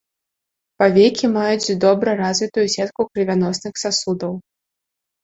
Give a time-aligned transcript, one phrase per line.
[0.79, 4.33] Павекі маюць добра развітую сетку крывяносных сасудаў.